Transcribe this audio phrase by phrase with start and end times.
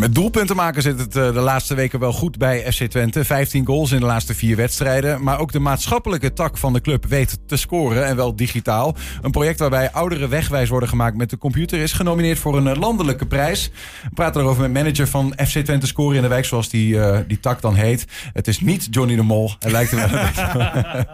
[0.00, 3.24] met doelpunten maken zit het de laatste weken wel goed bij FC Twente.
[3.24, 5.22] 15 goals in de laatste vier wedstrijden.
[5.22, 8.96] Maar ook de maatschappelijke tak van de club weet te scoren en wel digitaal.
[9.22, 13.26] Een project waarbij ouderen wegwijs worden gemaakt met de computer is genomineerd voor een landelijke
[13.26, 13.70] prijs.
[14.02, 17.18] We praten erover met manager van FC Twente Scoren in de wijk, zoals die, uh,
[17.26, 18.04] die tak dan heet.
[18.32, 19.50] Het is niet Johnny de Mol.
[19.58, 21.08] Hij lijkt er wel een beetje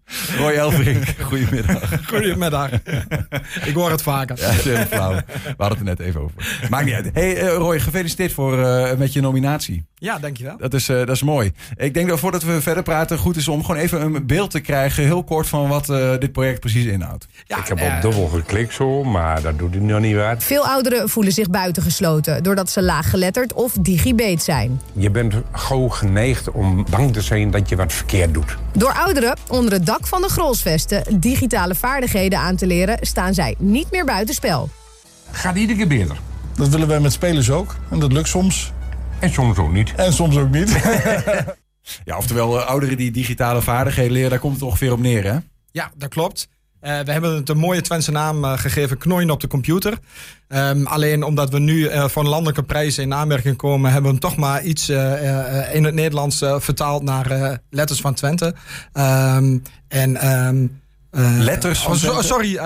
[0.38, 2.06] Roy Elverink, goedemiddag.
[2.06, 2.70] Goedemiddag.
[3.64, 4.38] Ik hoor het vaker.
[4.40, 5.12] Ja, flauw.
[5.12, 6.66] We hadden het er net even over.
[6.70, 7.10] Maakt niet uit.
[7.12, 9.84] Hey uh, Roy, gefeliciteerd voor, uh, met je nominatie.
[9.94, 10.56] Ja, dankjewel.
[10.58, 11.52] Dat is, uh, dat is mooi.
[11.76, 14.60] Ik denk dat voordat we verder praten, goed is om gewoon even een beeld te
[14.60, 15.86] krijgen, heel kort, van wat
[16.20, 17.26] dit project precies inhoudt.
[17.46, 20.44] Ja, ik heb op dubbel geklikt zo, maar dat doet hij nog niet wat.
[20.44, 24.80] Veel ouderen voelen zich buitengesloten doordat ze laaggeletterd of digibeet zijn.
[24.92, 28.56] Je bent gauw geneigd om bang te zijn dat je wat verkeerd doet.
[28.72, 33.54] Door ouderen onder het dak van de Grolsvesten digitale vaardigheden aan te leren, staan zij
[33.58, 34.68] niet meer buitenspel.
[35.30, 36.16] Gaat iedere keer beter.
[36.60, 37.76] Dat willen wij met spelers ook.
[37.90, 38.72] En dat lukt soms.
[39.18, 39.94] En soms ook niet.
[39.94, 40.70] En soms ook niet.
[42.04, 45.38] ja, oftewel, ouderen die digitale vaardigheden leren, daar komt het ongeveer op neer, hè?
[45.72, 46.48] Ja, dat klopt.
[46.82, 49.98] Uh, we hebben het een mooie Twentse naam uh, gegeven, Knoeien op de computer.
[50.48, 54.18] Um, alleen omdat we nu uh, voor een landelijke prijs in aanmerking komen, hebben we
[54.18, 54.88] hem toch maar iets
[55.72, 58.54] in het Nederlands vertaald naar letters van Twente.
[58.92, 60.80] Um, en um,
[61.38, 62.54] letters van oh, Sorry,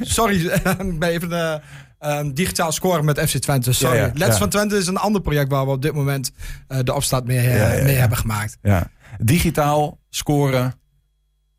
[0.00, 0.46] sorry,
[0.92, 1.62] ik ben even
[2.00, 3.72] Um, digitaal scoren met FC Twente.
[3.72, 3.98] Sorry.
[3.98, 6.32] Ja, Let's van Twente is een ander project waar we op dit moment
[6.68, 8.58] uh, de opstart mee, uh, mee hebben gemaakt.
[8.62, 8.90] Ja.
[9.18, 10.74] Digitaal scoren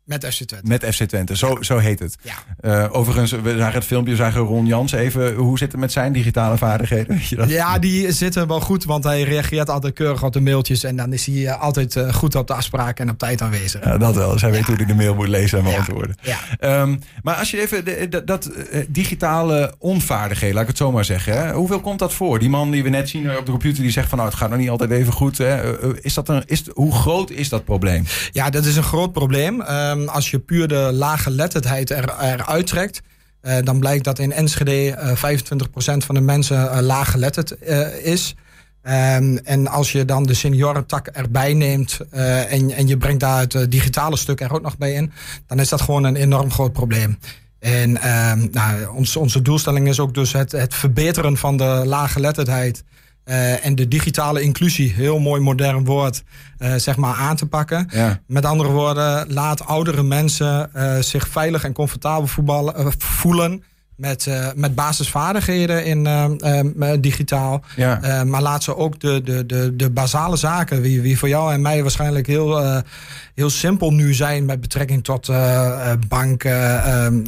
[0.08, 0.68] met FC Twente.
[0.68, 2.16] Met FC Twente, zo, zo heet het.
[2.22, 2.34] Ja.
[2.60, 5.34] Uh, overigens, we zagen het filmpje, we zagen Ron Jans even.
[5.34, 7.06] Hoe zit het met zijn digitale vaardigheden?
[7.16, 7.50] Weet je dat?
[7.50, 10.84] Ja, die zitten wel goed, want hij reageert altijd keurig op de mailtjes.
[10.84, 13.84] En dan is hij uh, altijd uh, goed op de afspraken en op tijd aanwezig.
[13.84, 14.32] Ja, dat wel.
[14.32, 16.16] Dus hij weet hoe hij de mail moet lezen en beantwoorden.
[16.20, 16.80] Ja.
[16.80, 18.50] Um, maar als je even de, dat
[18.88, 21.32] digitale onvaardigheden, laat ik het zo maar zeggen.
[21.32, 21.52] Hè?
[21.52, 22.38] Hoeveel komt dat voor?
[22.38, 24.50] Die man die we net zien op de computer, die zegt van nou, het gaat
[24.50, 25.38] nog niet altijd even goed.
[25.38, 25.82] Hè?
[26.02, 28.04] Is dat een, is, hoe groot is dat probleem?
[28.32, 29.60] Ja, dat is een groot probleem.
[29.60, 33.00] Um, als je puur de lage letterdheid er, eruit trekt,
[33.42, 37.62] uh, dan blijkt dat in Enschede uh, 25% van de mensen uh, laag geletterd
[38.02, 38.34] is.
[38.82, 43.70] Um, en als je dan de seniorentak erbij neemt en, en je brengt daar het
[43.70, 45.12] digitale stuk er ook nog bij in,
[45.46, 47.18] dan is dat gewoon een enorm groot probleem.
[47.58, 48.86] En um, nou,
[49.18, 52.84] onze doelstelling is ook dus het, het verbeteren van de lage letterdheid.
[53.28, 56.22] Uh, en de digitale inclusie, heel mooi modern woord,
[56.58, 57.88] uh, zeg maar aan te pakken.
[57.92, 58.20] Ja.
[58.26, 63.62] Met andere woorden, laat oudere mensen uh, zich veilig en comfortabel voetballen, voelen
[63.98, 67.62] met, uh, met basisvaardigheden in uh, uh, digitaal.
[67.76, 68.24] Ja.
[68.24, 71.60] maar laat ze ook de, de, de, de basale zaken, wie, wie voor jou en
[71.60, 72.82] mij waarschijnlijk heel,
[73.34, 75.30] heel simpel nu zijn met betrekking tot
[76.08, 77.24] banken,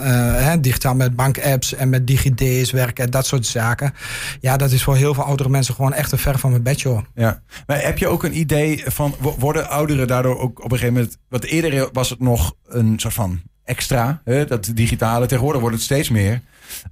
[0.61, 3.95] digitaal met bankapps en met DigiD's werken, dat soort zaken.
[4.41, 7.05] Ja, dat is voor heel veel oudere mensen gewoon echt een ver van mijn bedje.
[7.15, 7.43] Ja.
[7.67, 11.19] Maar heb je ook een idee van, worden ouderen daardoor ook op een gegeven moment,
[11.29, 15.85] wat eerder was het nog een soort van extra, hè, dat digitale, tegenwoordig wordt het
[15.85, 16.41] steeds meer.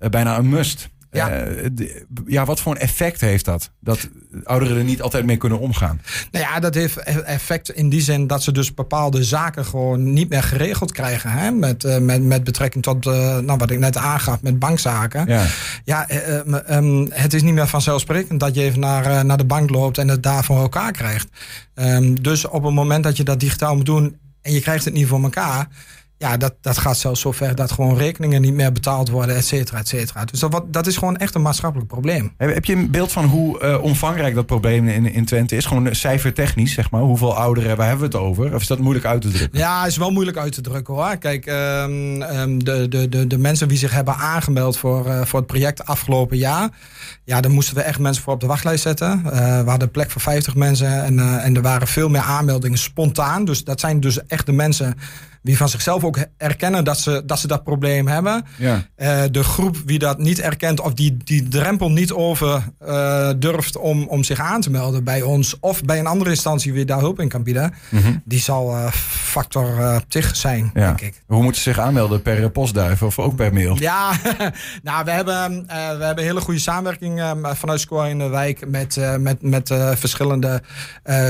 [0.00, 0.88] Uh, bijna een must.
[1.10, 1.46] Ja.
[1.46, 3.70] Uh, de, ja, wat voor een effect heeft dat?
[3.80, 4.08] Dat
[4.44, 6.00] ouderen er niet altijd mee kunnen omgaan.
[6.30, 10.12] Nou ja, dat heeft e-, effect in die zin dat ze dus bepaalde zaken gewoon
[10.12, 11.30] niet meer geregeld krijgen.
[11.30, 11.50] Hè?
[11.50, 15.26] Met, uh, met, met betrekking tot uh, nou, wat ik net aangaf met bankzaken.
[15.26, 15.46] Ja,
[15.84, 16.06] ja
[16.70, 20.08] um, het is niet meer vanzelfsprekend dat je even naar, naar de bank loopt en
[20.08, 21.28] het daar voor elkaar krijgt.
[21.74, 24.94] Um, dus op het moment dat je dat digitaal moet doen en je krijgt het
[24.94, 25.68] niet voor elkaar
[26.18, 29.78] ja, dat, dat gaat zelfs zover dat gewoon rekeningen niet meer betaald worden, et cetera,
[29.78, 30.24] et cetera.
[30.24, 32.32] Dus dat, dat is gewoon echt een maatschappelijk probleem.
[32.36, 35.66] Heb je een beeld van hoe uh, omvangrijk dat probleem in, in Twente is?
[35.66, 37.00] Gewoon cijfertechnisch, zeg maar.
[37.00, 38.54] Hoeveel ouderen, waar hebben we het over?
[38.54, 39.58] Of is dat moeilijk uit te drukken?
[39.58, 41.16] Ja, is wel moeilijk uit te drukken hoor.
[41.16, 45.38] Kijk, um, um, de, de, de, de mensen die zich hebben aangemeld voor, uh, voor
[45.38, 46.68] het project afgelopen jaar.
[47.24, 49.22] Ja, dan moesten we echt mensen voor op de wachtlijst zetten.
[49.24, 49.30] Uh,
[49.62, 53.44] we hadden plek voor 50 mensen en, en er waren veel meer aanmeldingen spontaan.
[53.44, 54.94] Dus dat zijn dus echt de mensen
[55.42, 58.44] die van zichzelf ook erkennen dat ze dat, ze dat probleem hebben.
[58.56, 58.74] Ja.
[58.96, 63.76] Uh, de groep wie dat niet erkent of die die drempel niet over uh, durft
[63.76, 66.98] om, om zich aan te melden bij ons of bij een andere instantie wie daar
[66.98, 68.22] hulp in kan bieden, mm -hmm.
[68.24, 70.86] die zal uh, factor tig zijn, ja.
[70.86, 71.22] denk ik.
[71.26, 72.22] Hoe moeten ze zich aanmelden?
[72.22, 73.76] Per postduif of ook per mail?
[73.78, 74.10] Ja,
[74.82, 75.66] nou, we hebben,
[75.98, 80.62] we hebben hele goede samenwerking vanuit Score in de Wijk met, met, met verschillende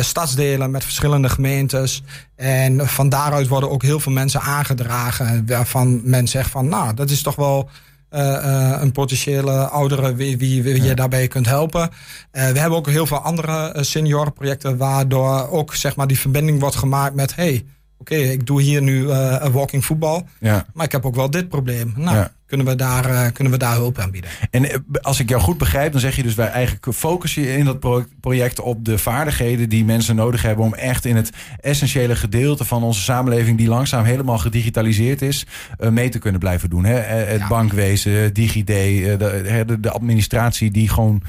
[0.00, 2.03] stadsdelen, met verschillende gemeentes.
[2.38, 5.46] En van daaruit worden ook heel veel mensen aangedragen.
[5.46, 7.70] Waarvan men zegt van, nou, dat is toch wel
[8.11, 11.81] uh, uh, een potentiële oudere wie, wie, wie je daarbij kunt helpen.
[11.81, 16.76] Uh, we hebben ook heel veel andere seniorenprojecten waardoor ook zeg maar die verbinding wordt
[16.76, 17.64] gemaakt met, hey,
[17.99, 20.67] oké, okay, ik doe hier nu een walking voetbal, ja.
[20.75, 21.93] maar ik heb ook wel dit probleem.
[21.96, 24.31] Nou, ja kunnen we daar, eh, kunnen we daar hulp aan bieden.
[24.50, 27.56] En eh, als ik jou goed begrijp, dan zeg je dus wij eigenlijk focussen je
[27.56, 31.31] in dat pro- project op de vaardigheden die mensen nodig hebben om echt in het
[31.61, 35.47] essentiële gedeelte van onze samenleving, die langzaam helemaal gedigitaliseerd is,
[35.79, 36.85] eh, mee te kunnen blijven doen.
[36.85, 36.95] Hè?
[36.99, 37.49] Het Ja.
[37.49, 41.23] bankwezen, DigiD, de, de, administratie die gewoon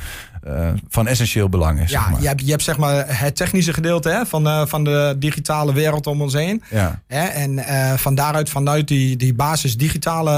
[0.89, 1.91] van essentieel belang is.
[1.91, 2.21] Ja, zeg maar.
[2.21, 5.73] je, hebt, je hebt zeg maar het technische gedeelte hè, van, de, van de digitale
[5.73, 6.63] wereld om ons heen.
[6.69, 7.01] ja.
[7.07, 7.59] Hè, en
[7.99, 10.31] van daaruit, vanuit die, die basis digitale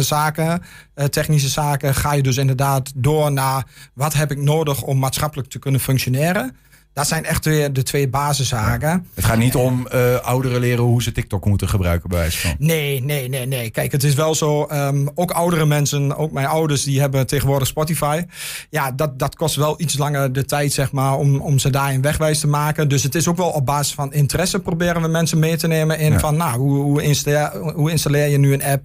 [0.00, 0.62] zaken,
[0.94, 5.48] eh, technische zaken, ga je dus inderdaad door naar wat heb ik nodig om maatschappelijk
[5.48, 6.56] te kunnen functioneren.
[6.94, 9.06] Dat zijn echt weer de twee basiszaken.
[9.14, 12.54] Het gaat niet om eh, ouderen leren hoe ze TikTok moeten gebruiken, bij wijze van.
[12.58, 13.70] Nee, nee, nee, nee.
[13.70, 14.64] Kijk, het is wel zo.
[14.64, 18.22] ehm, ook oudere mensen, ook mijn ouders, die hebben tegenwoordig Spotify.
[18.70, 22.02] Ja, dat, dat kost wel iets langer de tijd, zeg maar, om, om ze daarin
[22.02, 22.88] wegwijs te maken.
[22.88, 25.98] Dus het is ook wel op basis van interesse proberen we mensen mee te nemen
[25.98, 26.18] in Ja.
[26.18, 28.84] van, nou, hoe, hoe, installeer, hoe installeer je nu een app?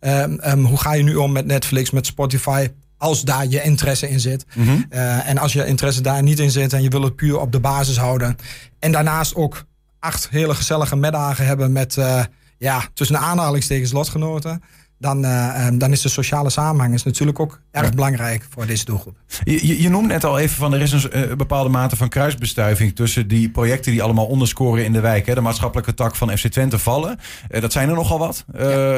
[0.00, 2.66] Ehm, ehm, hoe ga je nu om met Netflix, met Spotify?
[3.04, 4.44] Als daar je interesse in zit.
[4.54, 4.82] Mhm.
[4.88, 7.52] Eh, en als je interesse daar niet in zit en je wil het puur op
[7.52, 8.36] de basis houden.
[8.78, 9.64] En daarnaast ook
[9.98, 12.24] acht hele gezellige middagen hebben met, eh,
[12.58, 14.62] ja, tussen aanhalingstekens lotgenoten.
[15.04, 17.94] Dan, eh, eh, dan is de sociale samenhang is natuurlijk ook erg Ja.
[17.94, 19.16] belangrijk voor deze doelgroep.
[19.44, 22.08] Je, je, je noemt net al even van er is een eh, bepaalde mate van
[22.08, 25.26] kruisbestuiving tussen die projecten die allemaal onderscoren in de wijk.
[25.26, 27.18] Hè, de maatschappelijke tak van FC Twente vallen.
[27.48, 28.44] Eh, dat zijn er nogal wat.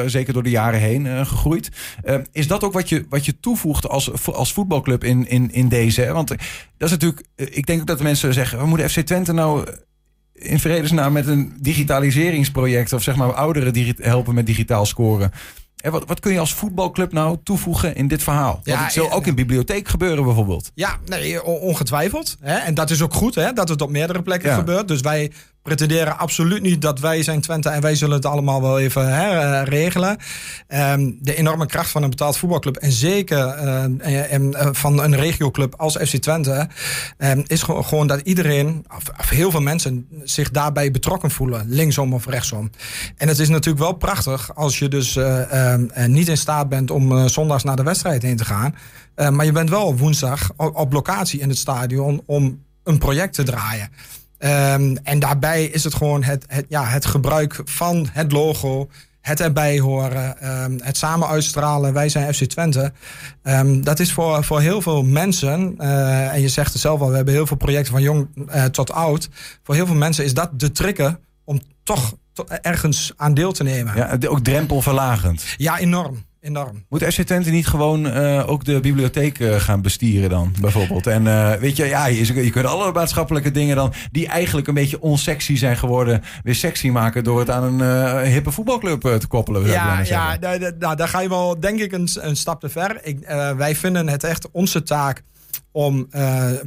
[0.05, 1.69] Zeker door de jaren heen gegroeid.
[2.03, 5.67] Eh, is dat ook wat je, wat je toevoegt als, als voetbalclub in, in, in
[5.69, 6.01] deze?
[6.01, 6.13] Hè?
[6.13, 6.37] Want dat
[6.77, 7.25] is natuurlijk.
[7.35, 9.67] ik denk ook dat de mensen zeggen: we moeten FC Twente nou.
[10.33, 15.31] In vredesnaam met een digitaliseringsproject of zeg maar ouderen helpen met digitaal scoren.
[15.77, 18.51] Wat, wat kun je als voetbalclub nou toevoegen in dit verhaal?
[18.53, 20.71] Want Ja, het zal ja, ook in bibliotheek gebeuren bijvoorbeeld.
[20.75, 22.37] Ja, nee, on- ongetwijfeld.
[22.41, 22.55] Hè?
[22.57, 23.53] En dat is ook goed, hè?
[23.53, 24.55] dat het op meerdere plekken Ja.
[24.55, 24.87] gebeurt.
[24.87, 25.31] Dus wij
[25.67, 29.29] pretenderen absoluut niet dat wij zijn Twente en wij zullen het allemaal wel even hè,
[29.29, 30.17] eh, regelen.
[30.67, 35.15] Ehm, de enorme kracht van een betaald voetbalclub en zeker eh, en, eh, van een
[35.15, 36.67] regioclub als FC Twente
[37.17, 42.25] ehm, is gewoon, dat iedereen, of, heel veel mensen, zich daarbij betrokken voelen, linksom of
[42.25, 42.69] rechtsom.
[43.17, 46.69] En het is natuurlijk wel prachtig als je dus eh, ehm, eh, niet in staat
[46.69, 48.75] bent om zondags naar de wedstrijd heen te gaan.
[49.31, 53.89] Maar je bent wel woensdag op locatie in het stadion om een project te draaien.
[54.37, 58.89] Ehm, en daarbij is het gewoon het, het, ja, het gebruik van het logo,
[59.21, 61.93] het erbij horen, ehm, het samen uitstralen.
[61.93, 62.91] Wij zijn FC Twente.
[63.43, 67.09] Ehm, dat is voor, voor heel veel mensen, eh, en je zegt het zelf al,
[67.09, 69.29] we hebben heel veel projecten van jong eh, tot oud.
[69.63, 73.63] Voor heel veel mensen is dat de trigger om toch to- ergens aan deel te
[73.63, 73.95] nemen.
[73.95, 75.43] Ja, Ja, ook drempelverlagend.
[75.77, 76.25] enorm.
[76.47, 76.85] Enorm.
[76.89, 81.07] Moet FC Twente niet gewoon eh, ook de bibliotheek eh, gaan bestieren dan, bijvoorbeeld?
[81.07, 83.93] En eh, weet je, ja, je, je kunt alle maatschappelijke dingen dan...
[84.11, 86.23] die eigenlijk een beetje onsexy zijn geworden...
[86.43, 89.65] weer sexy maken door het aan een hippe voetbalclub te koppelen.
[89.65, 92.99] Ja, ja nou, nou, daar ga je wel, denk ik, een, een stap te ver.
[93.03, 93.19] Ik,
[93.57, 95.23] wij vinden het echt onze taak
[95.71, 96.07] om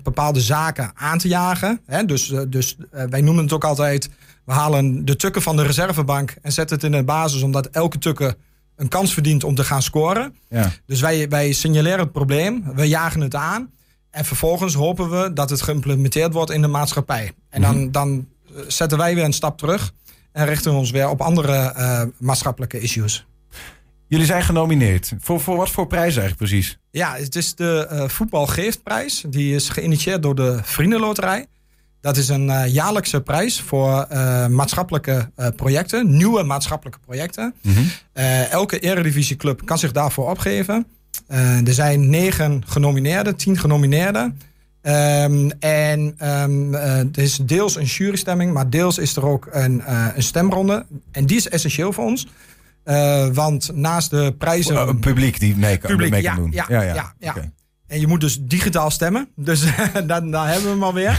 [0.03, 1.81] bepaalde zaken aan te jagen.
[1.87, 2.05] Hè?
[2.05, 4.11] Dus, dus wij noemen het ook altijd...
[4.45, 7.43] we halen de tukken van de reservebank en zetten het in de basis...
[7.43, 8.37] omdat elke tukke
[8.81, 10.35] een kans verdient om te gaan scoren.
[10.49, 10.73] Ja.
[10.87, 13.71] Dus wij, wij signaleren het probleem, we jagen het aan...
[14.11, 17.33] en vervolgens hopen we dat het geïmplementeerd wordt in de maatschappij.
[17.49, 19.93] En dan, dan eh, zetten wij weer een stap terug...
[20.33, 23.27] en richten we ons weer op andere eh, maatschappelijke issues.
[24.07, 25.13] Jullie zijn genomineerd.
[25.19, 26.79] Voor, voor wat voor prijs eigenlijk precies?
[26.91, 29.25] Ja, het is de voetbalgeeftprijs.
[29.29, 31.47] Die is geïnitieerd door de Vriendenloterij.
[32.01, 37.55] Dat is een eh, jaarlijkse prijs voor eh, maatschappelijke eh, projecten, nieuwe maatschappelijke projecten.
[38.13, 40.87] Eh, elke eredivisieclub kan zich daarvoor opgeven.
[41.65, 44.39] Er zijn negen genomineerden, tien genomineerden.
[44.83, 49.83] Ehm, en ehm, eh, er is deels een jurystemming, maar deels is er ook een,
[50.15, 50.87] een stemronde.
[51.11, 52.27] En die is essentieel voor ons.
[53.33, 54.83] Want naast de prijzen.
[54.83, 56.51] Oh, een publiek die mee kan, Publiek, mee ja, kan doen.
[56.53, 57.31] ja, ja, ja.
[57.31, 57.51] Oké.
[57.91, 59.29] En je moet dus digitaal stemmen.
[59.37, 59.61] Dus
[60.07, 61.19] daar, daar hebben we hem alweer.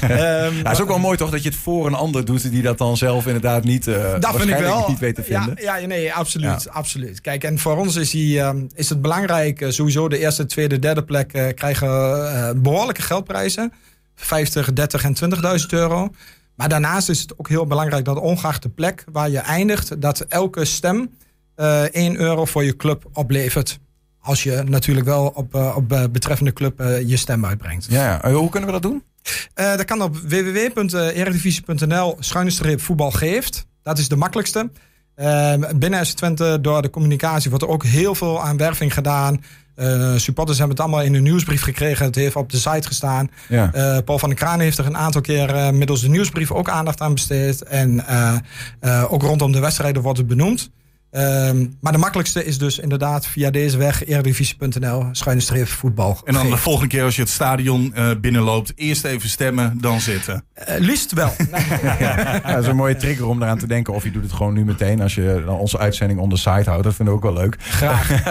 [0.00, 2.50] Ehm, Ja, het is ook wel mooi toch dat je het voor een ander doet
[2.50, 4.88] die dat dan zelf inderdaad niet, eh dat vind ik wel.
[4.88, 5.56] niet weet te vinden.
[5.60, 7.20] Ja, ja nee, absoluut, absoluut.
[7.20, 9.60] Kijk, en voor ons is, die, ehm, is het belangrijk.
[9.60, 13.72] eh, sowieso de eerste, tweede, derde plek eh, krijgen eh, behoorlijke geldprijzen.
[14.14, 16.10] 50, 30 en 20.000 euro.
[16.54, 20.20] Maar daarnaast is het ook heel belangrijk dat ongeacht de plek waar je eindigt, dat
[20.20, 21.10] elke stem
[21.54, 23.78] eh 1 euro voor je club oplevert.
[24.26, 27.86] Als je natuurlijk wel op, eh, op eh, betreffende club eh, je stem uitbrengt.
[27.88, 28.32] Ja, ja.
[28.32, 29.02] Hoe kunnen we dat doen?
[29.54, 33.66] Dat kan op www.eredivisie.nl schuine voetbal geeft.
[33.82, 34.70] Dat is de makkelijkste.
[35.16, 39.42] Eh, binnen FC Twente door de communicatie wordt er ook heel veel aan werving gedaan.
[39.74, 42.06] Eh, supporters hebben het allemaal in een nieuwsbrief gekregen.
[42.06, 43.30] Het heeft op de site gestaan.
[43.48, 43.70] Ja.
[44.04, 47.14] Paul van der Kraan heeft er een aantal keer middels de nieuwsbrief ook aandacht aan
[47.14, 47.62] besteed.
[47.62, 48.04] En
[49.08, 50.70] ook rondom de wedstrijden wordt het benoemd.
[51.10, 56.20] Ehm, maar de makkelijkste is dus inderdaad via deze weg eredivisie.nl, schuine streep voetbal.
[56.24, 60.00] En dan de volgende keer als je het stadion eh, binnenloopt, eerst even stemmen, dan
[60.00, 60.44] zitten.
[60.52, 61.32] Eh, liefst wel.
[61.98, 63.94] Ja, dat is een mooie trigger om eraan te denken.
[63.94, 66.70] Of je doet het gewoon nu meteen als je dan onze uitzending on the site
[66.70, 66.84] houdt.
[66.84, 67.56] Dat vinden we ook wel leuk.
[67.60, 68.10] Graag.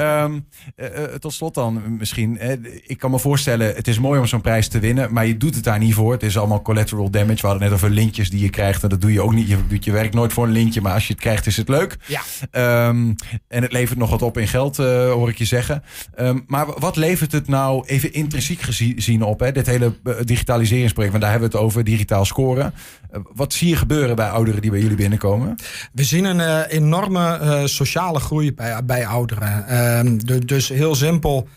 [0.00, 0.38] Ehm,
[0.76, 2.38] eh, tot slot dan misschien.
[2.86, 5.12] ik kan me voorstellen, het is mooi om zo'n prijs te winnen.
[5.12, 6.12] Maar je doet het daar niet voor.
[6.12, 7.40] Het is allemaal collateral damage.
[7.40, 8.82] We hadden net over lintjes die je krijgt.
[8.82, 9.48] En dat doe je ook niet.
[9.48, 10.80] Je doet je werk nooit voor een lintje.
[10.80, 11.96] Maar als je het krijgt, is het leuk.
[12.06, 12.20] Ja.
[12.50, 13.12] Ehm,
[13.48, 15.82] en het levert nog wat op in geld, eh, hoor ik je zeggen.
[16.14, 19.40] Ehm, maar wat levert het nou even intrinsiek gezien op?
[19.40, 19.52] Hè?
[19.52, 21.12] Dit hele eh, digitaliseringsproject.
[21.12, 21.84] Want daar hebben we het over.
[21.84, 22.74] Digitaal scoren.
[23.10, 25.54] Eh, wat zie je gebeuren bij ouderen die bij jullie binnenkomen?
[25.92, 29.66] We zien een enorme sociale groei bij, bij ouderen.
[29.66, 31.48] Ehm, de- dus heel simpel.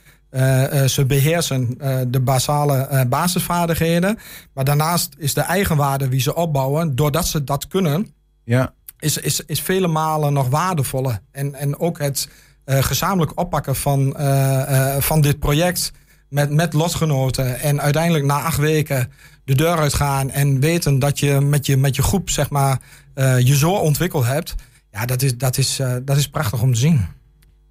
[0.88, 4.18] ze beheersen eh, de basale basisvaardigheden.
[4.54, 8.08] Maar daarnaast is de eigenwaarde die ze opbouwen, doordat ze dat kunnen,
[8.44, 8.74] Ja.
[9.04, 11.20] Is, is, is vele malen nog waardevoller.
[11.32, 12.28] En, en ook het
[12.66, 15.92] eh, gezamenlijk oppakken van, eh, eh, van dit project
[16.30, 17.60] met, met lotgenoten.
[17.60, 19.12] En uiteindelijk na acht weken
[19.46, 22.80] de deur uitgaan en weten dat je met je, met je groep zeg maar,
[23.16, 24.56] je zo ontwikkeld hebt.
[24.92, 27.08] Ja, dat is, dat, is, dat is prachtig om te zien.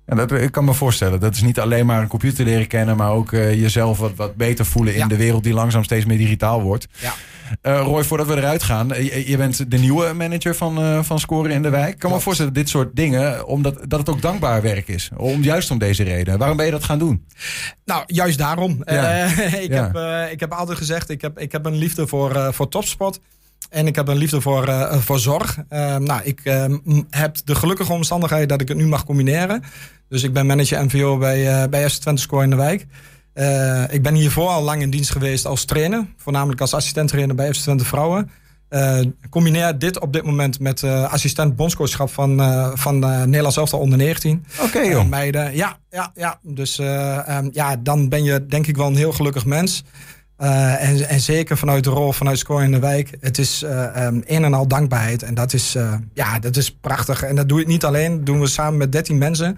[0.06, 1.20] Ja, dat, ik kan me voorstellen.
[1.20, 4.34] Dat is niet alleen maar een computer leren kennen, maar ook eh, jezelf wat, wat
[4.36, 5.06] beter voelen in Ja.
[5.06, 6.86] de wereld die langzaam steeds meer digitaal wordt.
[7.00, 7.12] Ja.
[7.60, 11.02] Eh, Roy, voordat we eruit gaan, eh, je, je bent de nieuwe manager van, eh,
[11.02, 11.92] van Scoren in de Wijk.
[11.92, 15.10] Ik kan me voorstellen dit soort dingen, omdat dat het ook dankbaar werk is.
[15.16, 16.38] Om, juist om deze reden.
[16.38, 17.26] Waarom ben je dat gaan doen?
[17.84, 18.82] Nou, juist daarom.
[18.84, 19.24] Ja.
[19.66, 19.96] Ik, heb,
[20.32, 23.20] ik heb altijd gezegd, ik heb, ik heb een liefde voor, voor topsport.
[23.72, 25.58] En ik heb een liefde voor, eh, voor zorg.
[25.68, 26.64] Eh, nou, ik eh,
[27.10, 29.62] heb de gelukkige omstandigheid dat ik het nu mag combineren.
[30.08, 32.86] Dus ik ben manager MVO bij, bij FC Twente Score in de Wijk.
[33.92, 36.06] Ik ben hiervoor al lang in dienst geweest als trainer.
[36.16, 38.30] Voornamelijk als assistent trainer bij FC Twente Vrouwen.
[39.30, 42.36] Combineer dit op dit moment met assistent bondscoachschap van,
[42.78, 44.44] van Nederlands elftal onder 19.
[44.62, 45.08] Oké joh.
[45.08, 45.56] meiden.
[45.56, 46.38] Ja, ja, ja.
[46.42, 49.84] Dus eh, ehm, ja, dan ben je denk ik wel een heel gelukkig mens.
[50.42, 53.10] Eh, en, en zeker vanuit de rol vanuit Score in de Wijk.
[53.20, 55.22] Het is ehm, een en al dankbaarheid.
[55.22, 57.22] En dat is, eh, ja, dat is prachtig.
[57.22, 58.16] En dat doe ik niet alleen.
[58.16, 59.56] Dat doen we samen met 13 mensen.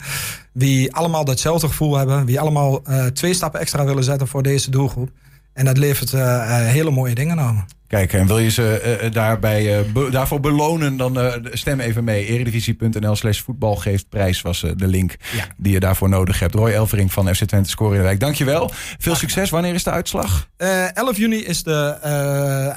[0.53, 2.27] Die allemaal datzelfde gevoel hebben.
[2.27, 5.11] Die allemaal twee stappen extra willen zetten voor deze doelgroep.
[5.55, 6.21] En dat levert eh,
[6.61, 7.67] eh, hele mooie dingen aan.
[7.87, 11.19] Kijk, en wil je ze eh, daarbij, be- daarvoor belonen, dan
[11.53, 12.27] stem even mee.
[12.27, 15.45] Eredivisie.nl slash voetbal geeft prijs was de link Ja.
[15.57, 16.55] die je daarvoor nodig hebt.
[16.55, 18.21] Roy Elvering van FC Twente Scoren in de Wijk.
[18.21, 18.71] Dankjewel.
[18.99, 19.51] Veel succes.
[19.51, 20.49] Wanneer is de uitslag?
[20.57, 21.89] Eh 11 juni is de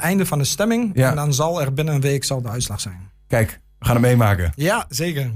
[0.00, 0.90] einde van de stemming.
[0.94, 1.10] Ja.
[1.10, 3.10] En dan zal er binnen een week zal de uitslag zijn.
[3.28, 4.52] Kijk, we gaan hem meemaken.
[4.56, 5.30] Ja, zeker.